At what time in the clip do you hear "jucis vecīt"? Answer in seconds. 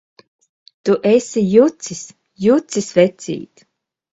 2.47-3.67